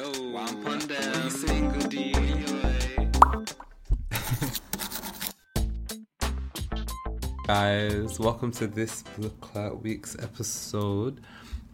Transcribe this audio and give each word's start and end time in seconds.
Yo, 0.00 0.08
One 0.32 0.64
pon 0.64 0.78
them. 0.78 1.12
What 1.12 1.24
you 1.24 1.30
saying, 1.30 1.68
goodie? 1.72 2.14
guys 7.46 8.18
welcome 8.18 8.50
to 8.50 8.66
this 8.66 9.02
Blood 9.18 9.38
Clout 9.42 9.82
week's 9.82 10.16
episode 10.18 11.20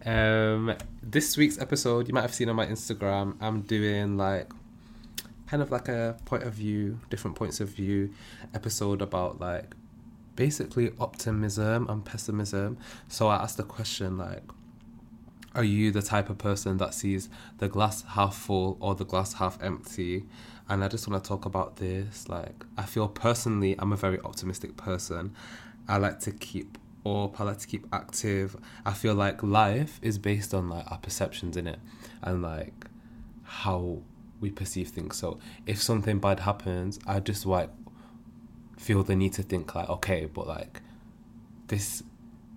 um 0.04 0.74
this 1.04 1.36
week's 1.36 1.60
episode 1.60 2.08
you 2.08 2.14
might 2.14 2.22
have 2.22 2.34
seen 2.34 2.48
on 2.48 2.56
my 2.56 2.66
instagram 2.66 3.36
i'm 3.40 3.60
doing 3.60 4.16
like 4.16 4.50
kind 5.46 5.62
of 5.62 5.70
like 5.70 5.86
a 5.86 6.16
point 6.24 6.42
of 6.42 6.54
view 6.54 6.98
different 7.10 7.36
points 7.36 7.60
of 7.60 7.68
view 7.68 8.10
episode 8.54 9.02
about 9.02 9.38
like 9.38 9.76
basically 10.34 10.90
optimism 10.98 11.86
and 11.88 12.04
pessimism 12.04 12.76
so 13.06 13.28
i 13.28 13.36
asked 13.36 13.56
the 13.58 13.62
question 13.62 14.18
like 14.18 14.42
are 15.56 15.64
you 15.64 15.90
the 15.90 16.02
type 16.02 16.30
of 16.30 16.38
person 16.38 16.76
that 16.76 16.94
sees 16.94 17.28
the 17.58 17.68
glass 17.68 18.02
half 18.02 18.36
full 18.36 18.76
or 18.78 18.94
the 18.94 19.04
glass 19.04 19.32
half 19.32 19.60
empty? 19.62 20.24
And 20.68 20.84
i 20.84 20.88
just 20.88 21.08
want 21.08 21.22
to 21.22 21.28
talk 21.28 21.44
about 21.44 21.76
this 21.76 22.28
like 22.28 22.64
i 22.76 22.82
feel 22.82 23.06
personally 23.08 23.76
i'm 23.78 23.92
a 23.92 23.96
very 23.96 24.20
optimistic 24.20 24.76
person. 24.76 25.34
I 25.88 25.98
like 25.98 26.18
to 26.20 26.32
keep 26.32 26.78
up 27.06 27.40
i 27.40 27.44
like 27.44 27.58
to 27.58 27.66
keep 27.66 27.86
active. 27.92 28.56
I 28.84 28.92
feel 28.92 29.14
like 29.14 29.42
life 29.42 29.98
is 30.02 30.18
based 30.18 30.52
on 30.52 30.68
like 30.68 30.90
our 30.90 30.98
perceptions 30.98 31.56
in 31.56 31.66
it 31.66 31.78
and 32.22 32.42
like 32.42 32.86
how 33.44 34.02
we 34.40 34.50
perceive 34.50 34.88
things. 34.88 35.16
So 35.16 35.38
if 35.66 35.80
something 35.80 36.18
bad 36.18 36.40
happens 36.40 36.98
i 37.06 37.18
just 37.20 37.46
like 37.46 37.70
feel 38.76 39.02
the 39.02 39.16
need 39.16 39.32
to 39.32 39.42
think 39.42 39.74
like 39.74 39.88
okay 39.88 40.26
but 40.26 40.46
like 40.46 40.82
this 41.68 42.02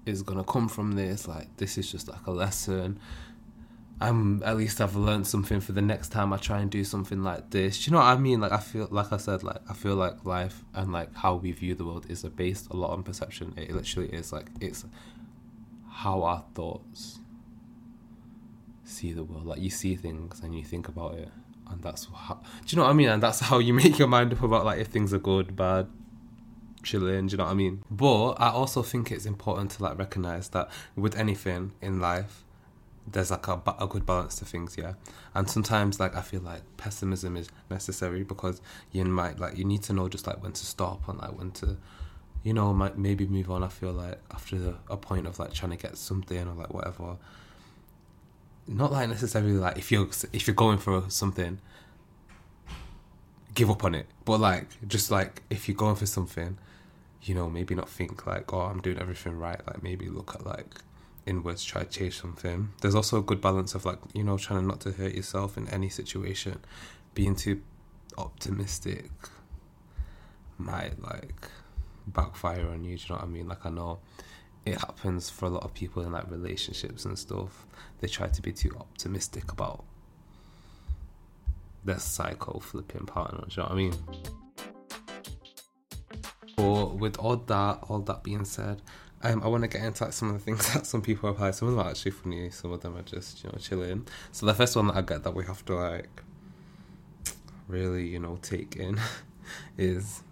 is 0.05 0.23
gonna 0.23 0.43
come 0.43 0.67
from 0.67 0.93
this 0.93 1.27
like 1.27 1.55
this 1.57 1.77
is 1.77 1.91
just 1.91 2.07
like 2.07 2.25
a 2.27 2.31
lesson. 2.31 2.99
I'm 4.01 4.41
at 4.43 4.55
least 4.55 4.79
i've 4.79 4.95
learned 4.95 5.27
something 5.27 5.59
for 5.59 5.73
the 5.73 5.81
next 5.81 6.09
time 6.13 6.31
i 6.31 6.37
try 6.37 6.59
and 6.59 6.71
do 6.71 6.83
something 6.83 7.21
like 7.21 7.49
this. 7.49 7.83
Do 7.83 7.89
you 7.89 7.91
know 7.91 8.01
what 8.01 8.07
i 8.07 8.17
mean? 8.17 8.39
Like 8.39 8.53
i 8.53 8.59
feel 8.59 8.87
like 8.91 9.11
i 9.11 9.17
said 9.17 9.43
like 9.43 9.59
i 9.69 9.73
feel 9.73 9.95
like 9.95 10.23
life 10.25 10.63
and 10.73 10.93
like 10.93 11.13
how 11.15 11.35
we 11.35 11.51
view 11.51 11.75
the 11.75 11.83
world 11.85 12.05
is 12.09 12.23
based 12.23 12.69
a 12.71 12.77
lot 12.77 12.91
on 12.91 13.03
perception. 13.03 13.53
It 13.57 13.71
literally 13.71 14.09
is 14.09 14.31
like 14.31 14.47
it's 14.61 14.85
how 15.89 16.23
our 16.23 16.45
thoughts 16.55 17.19
see 18.85 19.11
the 19.11 19.23
world. 19.23 19.45
Like 19.45 19.59
you 19.59 19.69
see 19.69 19.95
things 19.95 20.39
and 20.41 20.55
you 20.55 20.63
think 20.63 20.87
about 20.87 21.15
it 21.15 21.29
and 21.69 21.83
that's 21.83 22.07
how 22.13 22.35
do 22.35 22.41
you 22.67 22.77
know 22.77 22.83
what 22.85 22.91
i 22.91 22.93
mean? 22.93 23.09
And 23.09 23.21
that's 23.21 23.41
how 23.41 23.59
you 23.59 23.73
make 23.83 23.99
your 23.99 24.07
mind 24.07 24.33
up 24.33 24.41
about 24.41 24.65
like 24.65 24.79
if 24.79 24.87
things 24.87 25.13
are 25.13 25.19
good 25.19 25.55
bad 25.55 25.87
chilling 26.83 27.27
do 27.27 27.33
you 27.33 27.37
know 27.37 27.45
what 27.45 27.51
i 27.51 27.55
mean? 27.55 27.83
But 27.89 28.33
i 28.33 28.49
also 28.49 28.83
think 28.83 29.11
it's 29.11 29.25
important 29.25 29.71
to 29.71 29.83
like 29.83 29.97
recognize 29.97 30.49
that 30.49 30.69
with 30.95 31.15
anything 31.17 31.73
in 31.81 31.99
life 31.99 32.43
there's 33.11 33.31
like 33.31 33.47
a, 33.47 33.59
a 33.79 33.87
good 33.87 34.05
balance 34.05 34.35
to 34.35 34.45
things 34.45 34.77
yeah? 34.77 34.93
And 35.33 35.49
sometimes 35.49 35.99
like 35.99 36.15
i 36.15 36.21
feel 36.21 36.41
like 36.41 36.61
pessimism 36.77 37.37
is 37.37 37.49
necessary 37.69 38.23
because 38.23 38.61
you 38.91 39.03
might 39.05 39.39
like 39.39 39.57
you 39.57 39.65
need 39.65 39.83
to 39.83 39.93
know 39.93 40.09
just 40.09 40.27
like 40.27 40.41
when 40.43 40.53
to 40.53 40.65
stop 40.65 41.07
and 41.07 41.19
like 41.19 41.37
when 41.37 41.51
to 41.51 41.77
you 42.43 42.53
know 42.53 42.73
might 42.73 42.97
maybe 42.97 43.27
move 43.27 43.51
on 43.51 43.63
i 43.63 43.67
feel 43.67 43.91
like 43.91 44.17
after 44.31 44.75
a 44.89 44.97
point 44.97 45.27
of 45.27 45.39
like 45.39 45.53
trying 45.53 45.71
to 45.71 45.77
get 45.77 45.97
something 45.97 46.47
or 46.47 46.53
like 46.53 46.73
whatever. 46.73 47.17
Not 48.67 48.91
like 48.91 49.09
necessarily 49.09 49.53
like 49.53 49.77
if 49.77 49.91
you're 49.91 50.07
if 50.31 50.47
you're 50.47 50.55
going 50.55 50.77
for 50.77 51.03
something 51.09 51.59
give 53.53 53.69
up 53.69 53.83
on 53.83 53.95
it. 53.95 54.07
But 54.25 54.39
like 54.39 54.67
just 54.87 55.11
like 55.11 55.41
if 55.49 55.67
you're 55.67 55.77
going 55.77 55.95
for 55.95 56.05
something 56.05 56.57
you 57.21 57.35
know 57.35 57.49
maybe 57.49 57.75
not 57.75 57.89
think 57.89 58.25
like 58.25 58.53
oh 58.53 58.61
i'm 58.61 58.81
doing 58.81 58.97
everything 58.99 59.37
right. 59.37 59.59
Like 59.67 59.83
maybe 59.83 60.09
look 60.09 60.35
at 60.35 60.45
like 60.45 60.81
inwards 61.25 61.63
try 61.63 61.83
to 61.83 61.89
chase 61.89 62.15
something. 62.15 62.69
There's 62.81 62.95
also 62.95 63.19
a 63.19 63.21
good 63.21 63.41
balance 63.41 63.75
of 63.75 63.85
like 63.85 63.99
you 64.13 64.23
know 64.23 64.37
trying 64.37 64.67
not 64.67 64.81
to 64.81 64.91
hurt 64.91 65.13
yourself 65.13 65.57
in 65.57 65.67
any 65.69 65.89
situation. 65.89 66.59
Being 67.13 67.35
too 67.35 67.61
optimistic 68.17 69.11
might 70.57 71.01
like 71.01 71.49
backfire 72.07 72.67
on 72.69 72.83
you. 72.83 72.97
Do 72.97 73.03
you 73.03 73.09
know 73.09 73.15
what 73.15 73.23
i 73.23 73.27
mean? 73.27 73.47
Like 73.47 73.65
i 73.65 73.69
know 73.69 73.99
it 74.65 74.77
happens 74.77 75.29
for 75.29 75.45
a 75.45 75.49
lot 75.49 75.63
of 75.63 75.73
people 75.73 76.03
in 76.03 76.11
like 76.11 76.29
relationships 76.29 77.05
and 77.05 77.17
stuff. 77.17 77.65
They 77.99 78.07
try 78.07 78.27
to 78.27 78.41
be 78.41 78.51
too 78.51 78.75
optimistic 78.79 79.51
about 79.51 79.83
their 81.83 81.99
psycho 81.99 82.59
flipping 82.59 83.05
partner 83.05 83.43
do 83.47 83.55
you 83.55 83.57
know 83.57 83.63
what 83.63 83.71
i 83.71 83.75
mean 83.75 83.93
but 86.59 86.95
with 86.95 87.17
all 87.17 87.37
that, 87.37 87.79
all 87.87 87.99
that 87.99 88.21
being 88.21 88.43
said, 88.43 88.81
um, 89.23 89.41
I 89.41 89.47
want 89.47 89.63
to 89.63 89.69
get 89.69 89.81
into 89.81 90.03
like, 90.03 90.11
some 90.11 90.27
of 90.27 90.33
the 90.33 90.39
things 90.39 90.73
that 90.73 90.85
some 90.85 91.01
people 91.01 91.29
apply. 91.29 91.51
Some 91.51 91.69
of 91.69 91.75
them 91.75 91.85
are 91.85 91.89
actually 91.89 92.11
funny. 92.11 92.49
Some 92.49 92.73
of 92.73 92.81
them 92.81 92.97
are 92.97 93.01
just 93.01 93.43
you 93.43 93.49
know 93.49 93.57
chilling. 93.57 94.05
So 94.33 94.45
the 94.45 94.53
first 94.53 94.75
one 94.75 94.87
that 94.87 94.97
I 94.97 95.01
get 95.01 95.23
that 95.23 95.33
we 95.33 95.45
have 95.45 95.63
to 95.65 95.75
like 95.75 96.23
really 97.69 98.07
you 98.07 98.19
know 98.19 98.39
take 98.41 98.75
in 98.75 98.99
is. 99.77 100.23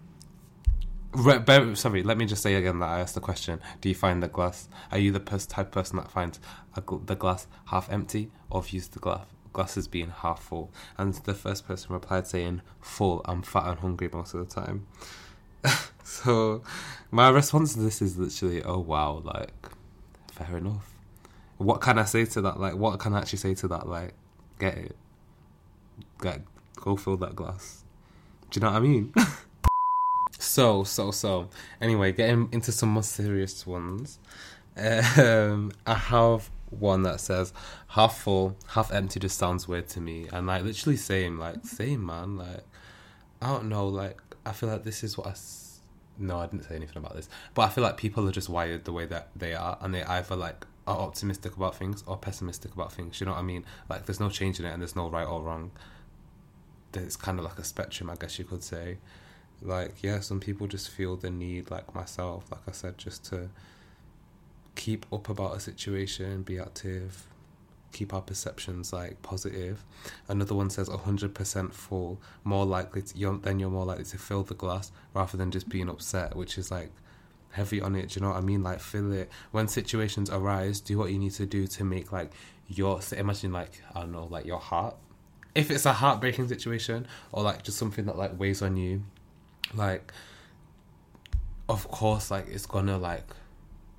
Re- 1.14 1.74
sorry, 1.74 2.02
let 2.02 2.18
me 2.18 2.26
just 2.26 2.42
say 2.42 2.54
again 2.56 2.80
that 2.80 2.88
I 2.90 3.00
asked 3.00 3.14
the 3.14 3.22
question: 3.22 3.60
Do 3.80 3.88
you 3.88 3.94
find 3.94 4.22
the 4.22 4.28
glass? 4.28 4.68
Are 4.92 4.98
you 4.98 5.10
the 5.10 5.20
pers- 5.20 5.46
type 5.46 5.68
of 5.68 5.72
person 5.72 5.96
that 5.96 6.10
finds 6.10 6.38
gl- 6.76 7.06
the 7.06 7.16
glass 7.16 7.46
half 7.64 7.90
empty, 7.90 8.30
or 8.50 8.62
views 8.62 8.88
the 8.88 8.98
glass 8.98 9.24
glass 9.52 9.76
as 9.76 9.88
being 9.88 10.10
half 10.10 10.42
full? 10.42 10.70
And 10.96 11.14
the 11.14 11.34
first 11.34 11.66
person 11.66 11.92
replied 11.92 12.26
saying, 12.26 12.62
"Full. 12.80 13.22
I'm 13.24 13.42
fat 13.42 13.66
and 13.66 13.78
hungry 13.80 14.08
most 14.12 14.34
of 14.34 14.48
the 14.48 14.54
time." 14.54 14.86
so 16.04 16.62
my 17.10 17.28
response 17.28 17.74
to 17.74 17.80
this 17.80 18.00
is 18.00 18.16
literally 18.16 18.62
oh 18.62 18.78
wow 18.78 19.22
like 19.24 19.52
fair 20.32 20.56
enough 20.56 20.94
what 21.58 21.80
can 21.80 21.98
i 21.98 22.04
say 22.04 22.24
to 22.24 22.40
that 22.40 22.58
like 22.58 22.74
what 22.74 22.98
can 22.98 23.14
i 23.14 23.18
actually 23.18 23.38
say 23.38 23.54
to 23.54 23.68
that 23.68 23.88
like 23.88 24.14
get 24.58 24.76
it 24.76 24.96
get 26.20 26.40
go 26.76 26.96
fill 26.96 27.16
that 27.16 27.34
glass 27.34 27.84
do 28.50 28.58
you 28.58 28.64
know 28.64 28.70
what 28.70 28.76
i 28.76 28.80
mean 28.80 29.12
so 30.38 30.84
so 30.84 31.10
so 31.10 31.48
anyway 31.80 32.12
getting 32.12 32.48
into 32.52 32.70
some 32.70 32.88
more 32.90 33.02
serious 33.02 33.66
ones 33.66 34.18
um 34.76 35.72
i 35.86 35.94
have 35.94 36.50
one 36.70 37.02
that 37.02 37.20
says 37.20 37.52
half 37.88 38.18
full 38.18 38.56
half 38.68 38.92
empty 38.92 39.18
just 39.18 39.38
sounds 39.38 39.66
weird 39.66 39.88
to 39.88 40.00
me 40.00 40.26
and 40.32 40.46
like 40.46 40.62
literally 40.62 40.96
same 40.96 41.38
like 41.38 41.64
same 41.64 42.04
man 42.04 42.36
like 42.36 42.62
i 43.40 43.46
don't 43.46 43.68
know 43.68 43.86
like 43.86 44.20
I 44.48 44.52
feel 44.52 44.70
like 44.70 44.82
this 44.82 45.04
is 45.04 45.18
what 45.18 45.26
I. 45.26 45.30
S- 45.30 45.80
no, 46.16 46.38
I 46.38 46.46
didn't 46.46 46.64
say 46.64 46.74
anything 46.74 46.96
about 46.96 47.14
this, 47.14 47.28
but 47.54 47.62
I 47.62 47.68
feel 47.68 47.84
like 47.84 47.96
people 47.96 48.26
are 48.28 48.32
just 48.32 48.48
wired 48.48 48.84
the 48.84 48.92
way 48.92 49.04
that 49.06 49.28
they 49.36 49.54
are, 49.54 49.78
and 49.80 49.94
they 49.94 50.02
either 50.02 50.34
like 50.34 50.66
are 50.86 50.96
optimistic 50.98 51.56
about 51.56 51.76
things 51.76 52.02
or 52.06 52.16
pessimistic 52.16 52.72
about 52.72 52.92
things. 52.92 53.20
You 53.20 53.26
know 53.26 53.32
what 53.32 53.40
I 53.40 53.42
mean? 53.42 53.64
Like, 53.88 54.06
there's 54.06 54.20
no 54.20 54.30
change 54.30 54.58
in 54.58 54.64
it, 54.64 54.70
and 54.70 54.80
there's 54.80 54.96
no 54.96 55.10
right 55.10 55.26
or 55.26 55.42
wrong. 55.42 55.70
There's 56.92 57.16
kind 57.16 57.38
of 57.38 57.44
like 57.44 57.58
a 57.58 57.64
spectrum, 57.64 58.08
I 58.08 58.16
guess 58.16 58.38
you 58.38 58.46
could 58.46 58.62
say. 58.62 58.98
Like, 59.60 60.02
yeah, 60.02 60.20
some 60.20 60.40
people 60.40 60.66
just 60.66 60.88
feel 60.88 61.16
the 61.16 61.30
need, 61.30 61.70
like 61.70 61.94
myself, 61.94 62.46
like 62.50 62.62
I 62.66 62.72
said, 62.72 62.96
just 62.96 63.24
to 63.26 63.50
keep 64.78 65.04
up 65.12 65.28
about 65.28 65.56
a 65.56 65.60
situation, 65.60 66.42
be 66.42 66.58
active, 66.58 67.26
keep 67.92 68.14
our 68.14 68.22
perceptions 68.22 68.92
like 68.92 69.20
positive. 69.22 69.84
Another 70.28 70.54
one 70.54 70.70
says 70.70 70.88
100% 70.88 71.72
full, 71.72 72.20
more 72.44 72.64
likely 72.64 73.02
to, 73.02 73.18
you're, 73.18 73.36
then 73.38 73.58
you're 73.58 73.70
more 73.70 73.84
likely 73.84 74.04
to 74.04 74.16
fill 74.16 74.44
the 74.44 74.54
glass 74.54 74.92
rather 75.12 75.36
than 75.36 75.50
just 75.50 75.68
being 75.68 75.88
upset, 75.88 76.36
which 76.36 76.56
is 76.56 76.70
like 76.70 76.92
heavy 77.50 77.80
on 77.80 77.96
it. 77.96 78.10
Do 78.10 78.20
you 78.20 78.22
know 78.24 78.30
what 78.30 78.38
I 78.38 78.40
mean? 78.40 78.62
Like 78.62 78.78
fill 78.78 79.12
it. 79.12 79.28
When 79.50 79.66
situations 79.66 80.30
arise, 80.30 80.80
do 80.80 80.96
what 80.96 81.10
you 81.10 81.18
need 81.18 81.32
to 81.32 81.44
do 81.44 81.66
to 81.66 81.84
make 81.84 82.12
like 82.12 82.30
your 82.68 83.00
imagine 83.16 83.52
like 83.52 83.82
I 83.94 84.00
don't 84.00 84.12
know 84.12 84.26
like 84.30 84.46
your 84.46 84.60
heart. 84.60 84.94
If 85.56 85.72
it's 85.72 85.86
a 85.86 85.92
heartbreaking 85.92 86.46
situation 86.46 87.08
or 87.32 87.42
like 87.42 87.64
just 87.64 87.78
something 87.78 88.04
that 88.06 88.16
like 88.16 88.38
weighs 88.38 88.62
on 88.62 88.76
you, 88.76 89.02
like 89.74 90.12
of 91.68 91.88
course 91.88 92.30
like 92.30 92.46
it's 92.48 92.66
gonna 92.66 92.96
like 92.96 93.24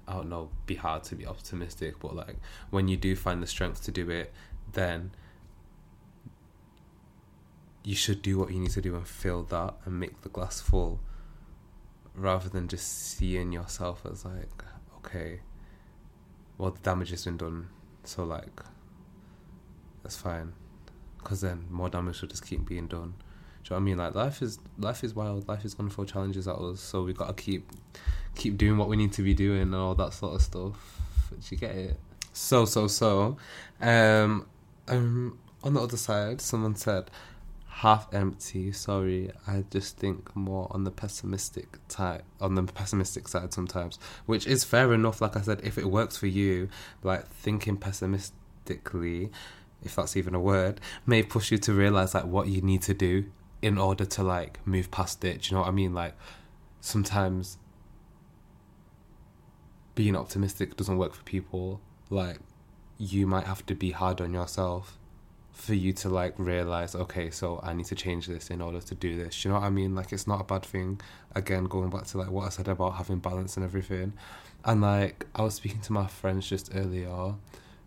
I 0.10 0.14
don't 0.14 0.30
know, 0.30 0.50
be 0.66 0.74
hard 0.74 1.04
to 1.06 1.16
be 1.16 1.28
optimistic, 1.28 2.00
but 2.00 2.16
like 2.16 2.38
when 2.72 2.88
you 2.88 2.98
do 2.98 3.16
find 3.16 3.44
the 3.44 3.48
strength 3.48 3.84
to 3.84 3.92
do 3.92 4.10
it, 4.10 4.34
then 4.74 5.12
you 7.84 7.94
should 7.96 8.24
do 8.24 8.40
what 8.40 8.52
you 8.52 8.60
need 8.60 8.72
to 8.72 8.82
do 8.82 8.96
and 8.96 9.08
fill 9.08 9.44
that 9.44 9.76
and 9.86 10.00
make 10.00 10.22
the 10.22 10.30
glass 10.30 10.60
full 10.60 11.00
rather 12.16 12.50
than 12.50 12.68
just 12.68 12.88
seeing 12.88 13.52
yourself 13.52 14.04
as 14.12 14.26
like, 14.26 14.64
okay, 14.98 15.42
well, 16.58 16.72
the 16.72 16.80
damage 16.80 17.12
has 17.12 17.26
been 17.26 17.38
done, 17.38 17.70
so 18.04 18.24
like, 18.24 18.62
that's 20.02 20.18
fine. 20.18 20.54
Because 21.20 21.42
then 21.42 21.68
more 21.70 21.90
damage 21.90 22.22
will 22.22 22.30
just 22.30 22.46
keep 22.46 22.66
being 22.66 22.88
done. 22.88 23.14
Do 23.64 23.74
you 23.74 23.76
know 23.76 23.76
what 23.76 23.82
I 23.82 23.84
mean? 23.84 23.98
Like 23.98 24.16
life 24.16 24.42
is 24.42 24.60
life 24.78 25.04
is 25.04 25.14
wild. 25.14 25.48
Life 25.48 25.66
is 25.66 25.74
gonna 25.74 25.90
throw 25.90 26.06
challenges 26.06 26.48
at 26.48 26.56
us, 26.56 26.80
so 26.80 27.04
we 27.04 27.14
gotta 27.14 27.34
keep 27.34 27.70
keep 28.36 28.58
doing 28.58 28.78
what 28.78 28.88
we 28.88 28.96
need 28.96 29.14
to 29.14 29.22
be 29.22 29.34
doing 29.34 29.62
and 29.62 29.76
all 29.76 29.96
that 29.96 30.14
sort 30.14 30.36
of 30.36 30.42
stuff. 30.42 30.76
Do 31.30 31.38
you 31.50 31.58
get 31.58 31.76
it? 31.76 32.00
So 32.34 32.66
so 32.66 32.88
so, 32.88 33.38
um, 33.82 34.48
um, 34.88 35.38
on 35.64 35.74
the 35.74 35.82
other 35.82 35.98
side, 35.98 36.42
someone 36.42 36.76
said 36.76 37.12
half 37.68 38.12
empty. 38.14 38.72
Sorry, 38.72 39.32
I 39.46 39.66
just 39.70 39.98
think 39.98 40.36
more 40.36 40.68
on 40.72 40.84
the 40.84 40.92
pessimistic 40.92 41.78
type, 41.88 42.24
on 42.42 42.56
the 42.56 42.64
pessimistic 42.64 43.28
side 43.28 43.54
sometimes, 43.54 44.00
which 44.26 44.48
is 44.48 44.64
fair 44.64 44.94
enough. 44.94 45.22
Like 45.22 45.36
I 45.36 45.42
said, 45.42 45.62
if 45.64 45.78
it 45.78 45.86
works 45.86 46.18
for 46.18 46.28
you, 46.28 46.70
like 47.04 47.28
thinking 47.28 47.78
pessimistically 47.78 49.32
if 49.84 49.96
that's 49.96 50.18
even 50.18 50.36
a 50.36 50.40
word, 50.40 50.82
may 51.06 51.24
push 51.24 51.52
you 51.52 51.58
to 51.58 51.74
realize 51.74 52.14
like 52.14 52.26
what 52.26 52.48
you 52.48 52.62
need 52.62 52.82
to 52.82 52.94
do 52.94 53.26
in 53.62 53.78
order 53.78 54.06
to 54.06 54.24
like 54.24 54.66
move 54.66 54.92
past 54.92 55.24
it. 55.24 55.42
Do 55.42 55.50
you 55.50 55.56
know 55.56 55.62
what 55.62 55.68
I 55.68 55.72
mean? 55.72 55.94
Like 55.94 56.16
sometimes 56.82 57.58
being 59.96 60.16
optimistic 60.16 60.78
doesn't 60.78 60.98
work 60.98 61.14
for 61.14 61.24
people. 61.24 61.82
Like 62.10 62.40
you 62.98 63.28
might 63.28 63.46
have 63.46 63.66
to 63.66 63.76
be 63.76 63.92
hard 63.92 64.22
on 64.22 64.34
yourself 64.34 64.98
for 65.60 65.74
you 65.74 65.92
to 65.92 66.08
like 66.08 66.34
realize 66.38 66.96
okay 66.96 67.30
so 67.30 67.60
i 67.64 67.74
need 67.74 67.86
to 67.86 67.94
change 67.94 68.28
this 68.28 68.50
in 68.50 68.62
order 68.62 68.80
to 68.80 68.96
do 68.96 69.18
this 69.22 69.44
you 69.44 69.52
know 69.52 69.60
what 69.60 69.66
i 69.66 69.70
mean 69.70 69.94
like 69.94 70.14
it's 70.14 70.26
not 70.26 70.40
a 70.40 70.44
bad 70.46 70.64
thing 70.64 71.00
again 71.36 71.66
going 71.66 71.90
back 71.90 72.06
to 72.06 72.18
like 72.18 72.30
what 72.30 72.46
i 72.46 72.50
said 72.50 72.70
about 72.70 72.96
having 72.96 73.20
balance 73.20 73.58
and 73.58 73.66
everything 73.66 74.14
and 74.64 74.82
like 74.82 75.26
i 75.36 75.42
was 75.42 75.56
speaking 75.56 75.82
to 75.82 75.92
my 75.92 76.08
friends 76.08 76.48
just 76.48 76.74
earlier 76.74 77.34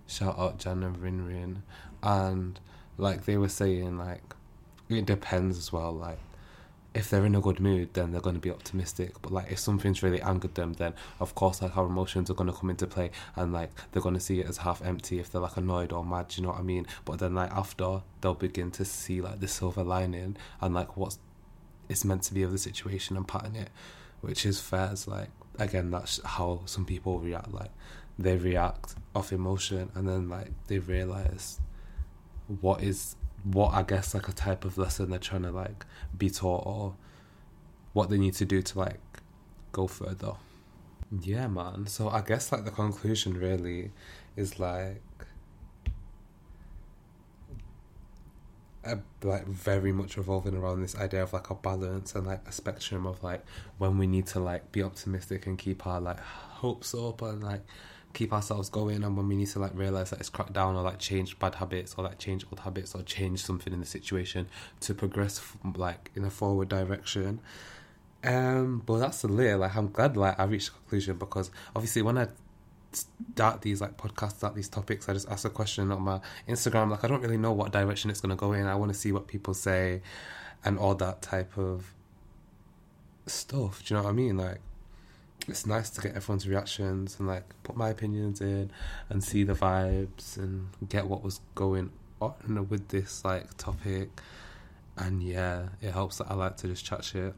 shout 0.06 0.38
out 0.38 0.58
jan 0.58 0.82
and 0.82 0.98
rin 0.98 1.24
rin 1.26 1.62
and 2.02 2.60
like 2.98 3.24
they 3.24 3.38
were 3.38 3.48
saying 3.48 3.96
like 3.96 4.34
it 4.96 5.06
depends 5.06 5.58
as 5.58 5.72
well 5.72 5.92
like 5.92 6.18
if 6.94 7.08
they're 7.08 7.24
in 7.24 7.34
a 7.34 7.40
good 7.40 7.58
mood, 7.58 7.94
then 7.94 8.12
they're 8.12 8.20
going 8.20 8.36
to 8.36 8.40
be 8.40 8.50
optimistic. 8.50 9.20
But 9.22 9.32
like, 9.32 9.50
if 9.50 9.58
something's 9.58 10.02
really 10.02 10.20
angered 10.20 10.54
them, 10.54 10.74
then 10.74 10.94
of 11.20 11.34
course, 11.34 11.62
like 11.62 11.76
our 11.76 11.86
emotions 11.86 12.30
are 12.30 12.34
going 12.34 12.50
to 12.50 12.56
come 12.56 12.70
into 12.70 12.86
play, 12.86 13.10
and 13.36 13.52
like 13.52 13.70
they're 13.90 14.02
going 14.02 14.14
to 14.14 14.20
see 14.20 14.40
it 14.40 14.46
as 14.46 14.58
half 14.58 14.84
empty 14.84 15.18
if 15.18 15.30
they're 15.30 15.40
like 15.40 15.56
annoyed 15.56 15.92
or 15.92 16.04
mad. 16.04 16.34
You 16.36 16.44
know 16.44 16.50
what 16.50 16.58
I 16.58 16.62
mean? 16.62 16.86
But 17.04 17.18
then 17.18 17.34
like 17.34 17.50
after, 17.50 18.02
they'll 18.20 18.34
begin 18.34 18.70
to 18.72 18.84
see 18.84 19.20
like 19.20 19.40
the 19.40 19.48
silver 19.48 19.82
lining 19.82 20.36
and 20.60 20.74
like 20.74 20.96
what's 20.96 21.18
it's 21.88 22.04
meant 22.04 22.22
to 22.22 22.34
be 22.34 22.42
of 22.42 22.52
the 22.52 22.58
situation 22.58 23.16
and 23.16 23.26
pattern 23.26 23.56
it, 23.56 23.70
which 24.20 24.44
is 24.44 24.60
fair. 24.60 24.90
It's 24.92 25.08
like 25.08 25.28
again, 25.58 25.90
that's 25.90 26.20
how 26.24 26.60
some 26.66 26.84
people 26.84 27.20
react. 27.20 27.52
Like 27.52 27.70
they 28.18 28.36
react 28.36 28.96
off 29.14 29.32
emotion, 29.32 29.90
and 29.94 30.06
then 30.06 30.28
like 30.28 30.50
they 30.66 30.78
realize 30.78 31.58
what 32.60 32.82
is 32.82 33.16
what 33.44 33.72
I 33.74 33.82
guess 33.82 34.14
like 34.14 34.28
a 34.28 34.32
type 34.32 34.64
of 34.64 34.78
lesson 34.78 35.10
they're 35.10 35.18
trying 35.18 35.42
to 35.42 35.50
like 35.50 35.84
be 36.16 36.30
taught 36.30 36.66
or 36.66 36.94
what 37.92 38.08
they 38.08 38.18
need 38.18 38.34
to 38.34 38.44
do 38.44 38.62
to 38.62 38.78
like 38.78 39.00
go 39.72 39.86
further. 39.86 40.32
Yeah, 41.20 41.48
man. 41.48 41.86
So 41.86 42.08
I 42.08 42.22
guess 42.22 42.52
like 42.52 42.64
the 42.64 42.70
conclusion 42.70 43.34
really 43.38 43.90
is 44.36 44.58
like 44.58 45.02
a, 48.84 48.98
like 49.22 49.46
very 49.46 49.92
much 49.92 50.16
revolving 50.16 50.56
around 50.56 50.80
this 50.80 50.96
idea 50.96 51.22
of 51.22 51.32
like 51.32 51.50
a 51.50 51.54
balance 51.54 52.14
and 52.14 52.26
like 52.26 52.40
a 52.46 52.52
spectrum 52.52 53.06
of 53.06 53.22
like 53.22 53.44
when 53.78 53.98
we 53.98 54.06
need 54.06 54.26
to 54.28 54.40
like 54.40 54.72
be 54.72 54.82
optimistic 54.82 55.46
and 55.46 55.58
keep 55.58 55.86
our 55.86 56.00
like 56.00 56.20
hopes 56.20 56.94
up 56.94 57.22
and 57.22 57.42
like 57.42 57.62
keep 58.12 58.32
ourselves 58.32 58.68
going 58.68 59.02
and 59.02 59.16
when 59.16 59.26
we 59.28 59.36
need 59.36 59.48
to 59.48 59.58
like 59.58 59.72
realize 59.74 60.10
that 60.10 60.20
it's 60.20 60.28
cracked 60.28 60.52
down 60.52 60.76
or 60.76 60.82
like 60.82 60.98
change 60.98 61.38
bad 61.38 61.54
habits 61.54 61.94
or 61.96 62.04
like 62.04 62.18
change 62.18 62.44
old 62.50 62.60
habits 62.60 62.94
or 62.94 63.02
change 63.02 63.42
something 63.42 63.72
in 63.72 63.80
the 63.80 63.86
situation 63.86 64.46
to 64.80 64.94
progress 64.94 65.40
like 65.76 66.10
in 66.14 66.24
a 66.24 66.30
forward 66.30 66.68
direction. 66.68 67.40
Um 68.24 68.82
but 68.84 68.98
that's 68.98 69.22
the 69.22 69.28
lit 69.28 69.58
like 69.58 69.74
i'm 69.74 69.90
glad 69.90 70.16
like 70.16 70.38
i 70.38 70.44
reached 70.44 70.68
a 70.68 70.72
conclusion 70.72 71.16
because 71.16 71.50
obviously 71.74 72.02
when 72.02 72.18
i 72.18 72.28
start 72.92 73.62
these 73.62 73.80
like 73.80 73.96
podcasts 73.96 74.36
start 74.36 74.54
these 74.54 74.68
topics 74.68 75.08
i 75.08 75.12
just 75.12 75.28
ask 75.28 75.44
a 75.44 75.50
question 75.50 75.90
on 75.90 76.02
my 76.02 76.20
instagram 76.46 76.90
like 76.90 77.02
i 77.02 77.08
don't 77.08 77.22
really 77.22 77.38
know 77.38 77.52
what 77.52 77.72
direction 77.72 78.10
it's 78.10 78.20
going 78.20 78.30
to 78.30 78.36
go 78.36 78.52
in. 78.52 78.66
I 78.66 78.76
want 78.76 78.92
to 78.92 78.98
see 78.98 79.10
what 79.10 79.26
people 79.26 79.54
say 79.54 80.02
and 80.64 80.78
all 80.78 80.94
that 80.96 81.22
type 81.22 81.58
of 81.58 81.92
stuff. 83.26 83.82
Do 83.84 83.94
you 83.94 83.98
know 83.98 84.04
what 84.04 84.10
i 84.10 84.12
mean? 84.12 84.36
Like 84.36 84.60
it's 85.48 85.66
nice 85.66 85.90
to 85.90 86.00
get 86.00 86.14
everyone's 86.14 86.46
reactions 86.48 87.16
and 87.18 87.28
like 87.28 87.44
put 87.62 87.76
my 87.76 87.88
opinions 87.88 88.40
in 88.40 88.70
and 89.08 89.22
see 89.22 89.44
the 89.44 89.54
vibes 89.54 90.36
and 90.36 90.68
get 90.88 91.06
what 91.06 91.22
was 91.22 91.40
going 91.54 91.90
on 92.20 92.66
with 92.68 92.88
this 92.88 93.24
like 93.24 93.56
topic. 93.56 94.10
And 94.96 95.22
yeah 95.22 95.68
it 95.80 95.92
helps 95.92 96.18
that 96.18 96.30
i 96.30 96.34
like 96.34 96.58
to 96.58 96.68
just 96.68 96.84
chat 96.84 97.04
shit. 97.04 97.34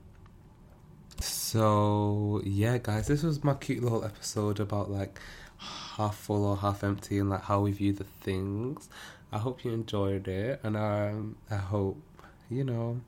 So 1.20 2.42
yeah 2.44 2.78
guys 2.78 3.06
this 3.06 3.22
was 3.22 3.44
my 3.44 3.54
cute 3.54 3.82
little 3.82 4.04
episode 4.04 4.60
about 4.60 4.90
like 4.90 5.20
half 5.58 6.16
full 6.16 6.44
or 6.44 6.56
half 6.56 6.84
empty 6.84 7.18
and 7.18 7.30
like 7.30 7.42
how 7.42 7.60
we 7.60 7.72
view 7.72 7.92
the 7.92 8.04
things. 8.04 8.88
I 9.32 9.38
hope 9.38 9.64
you 9.64 9.72
enjoyed 9.72 10.28
it 10.28 10.60
and 10.62 10.76
um, 10.76 11.36
i 11.50 11.56
hope 11.56 12.00
you 12.48 12.62
know 12.62 13.00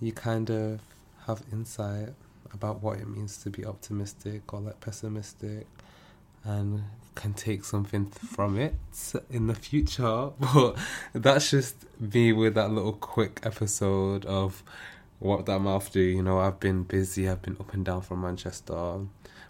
you 0.00 0.12
kind 0.12 0.50
of 0.50 0.80
have 1.26 1.42
insight 1.52 2.14
about 2.54 2.82
what 2.82 2.98
it 2.98 3.08
means 3.08 3.36
to 3.38 3.50
be 3.50 3.64
optimistic 3.64 4.52
or 4.52 4.60
like 4.60 4.80
pessimistic 4.80 5.66
and 6.44 6.82
can 7.14 7.34
take 7.34 7.64
something 7.64 8.06
from 8.06 8.58
it 8.58 8.74
in 9.30 9.46
the 9.46 9.54
future. 9.54 10.30
But 10.40 10.76
that's 11.12 11.50
just 11.50 11.76
me 12.00 12.32
with 12.32 12.54
that 12.54 12.70
little 12.70 12.94
quick 12.94 13.40
episode 13.42 14.24
of 14.24 14.62
what 15.18 15.46
that 15.46 15.60
mouth 15.60 15.92
do. 15.92 16.00
You 16.00 16.22
know, 16.22 16.40
I've 16.40 16.58
been 16.60 16.82
busy, 16.82 17.28
I've 17.28 17.42
been 17.42 17.56
up 17.60 17.72
and 17.74 17.84
down 17.84 18.02
from 18.02 18.22
Manchester, 18.22 19.00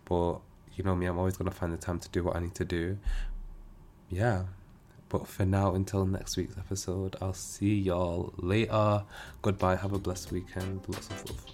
but 0.04 0.38
you 0.74 0.84
know 0.84 0.94
me, 0.94 1.06
I'm 1.06 1.18
always 1.18 1.36
gonna 1.36 1.50
find 1.50 1.72
the 1.72 1.78
time 1.78 1.98
to 2.00 2.08
do 2.10 2.24
what 2.24 2.36
I 2.36 2.40
need 2.40 2.54
to 2.56 2.64
do. 2.64 2.98
Yeah. 4.10 4.44
But 5.08 5.28
for 5.28 5.44
now, 5.44 5.74
until 5.74 6.06
next 6.06 6.38
week's 6.38 6.56
episode, 6.56 7.16
I'll 7.20 7.34
see 7.34 7.74
y'all 7.74 8.32
later. 8.38 9.04
Goodbye. 9.42 9.76
Have 9.76 9.92
a 9.92 9.98
blessed 9.98 10.32
weekend. 10.32 10.80
Lots 10.88 11.08
of 11.08 11.28
love. 11.28 11.51